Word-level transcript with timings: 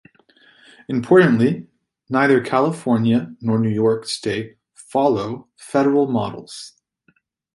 Importantly, 0.87 1.67
neither 2.09 2.41
California 2.41 3.35
nor 3.39 3.59
New 3.59 3.69
York 3.69 4.07
state 4.07 4.57
follow 4.73 5.47
federal 5.57 6.07
models. 6.07 6.73